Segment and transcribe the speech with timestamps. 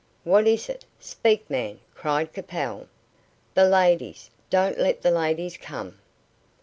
[0.23, 0.83] "What is it?
[0.99, 2.87] Speak, man!" cried Capel.
[3.53, 4.31] "The ladies!
[4.49, 5.99] Don't let the ladies come!"